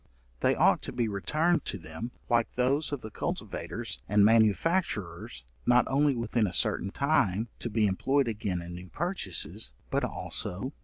They 0.39 0.55
ought 0.55 0.81
to 0.81 0.91
be 0.91 1.07
returned 1.07 1.63
to 1.65 1.77
them, 1.77 2.09
like 2.27 2.51
those 2.53 2.91
of 2.91 3.01
the 3.01 3.11
cultivators 3.11 4.01
and 4.09 4.25
manufacturers, 4.25 5.43
not 5.67 5.87
only 5.87 6.15
within 6.15 6.47
a 6.47 6.53
certain 6.53 6.89
time, 6.89 7.49
to 7.59 7.69
be 7.69 7.85
employed 7.85 8.27
again 8.27 8.63
in 8.63 8.73
new 8.73 8.89
purchases, 8.89 9.73
but 9.91 10.03
also, 10.03 10.59
1. 10.59 10.71